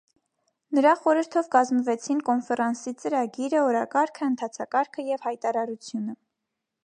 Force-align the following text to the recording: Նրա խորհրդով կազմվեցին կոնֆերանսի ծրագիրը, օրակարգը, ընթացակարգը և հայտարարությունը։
Նրա 0.77 0.93
խորհրդով 1.01 1.49
կազմվեցին 1.55 2.23
կոնֆերանսի 2.29 2.95
ծրագիրը, 3.03 3.61
օրակարգը, 3.67 4.29
ընթացակարգը 4.31 5.05
և 5.11 5.27
հայտարարությունը։ 5.29 6.17